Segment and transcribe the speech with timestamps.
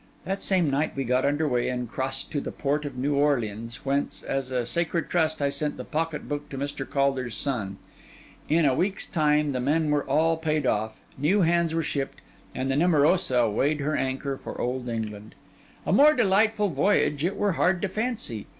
[0.25, 3.85] That same night we got under way and crossed to the port of New Orleans,
[3.85, 6.89] whence, as a sacred trust, I sent the pocket book to Mr.
[6.89, 7.77] Caulder's son.
[8.49, 12.19] In a week's time, the men were all paid off; new hands were shipped;
[12.55, 15.35] and the Nemorosa weighed her anchor for Old England.
[15.85, 18.47] A more delightful voyage it were hard to fancy.